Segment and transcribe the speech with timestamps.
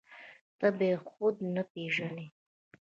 [0.59, 2.27] ته به يې خود نه پېژنې.